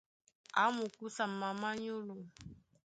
[0.61, 2.15] A mukúsa mamá nyólo.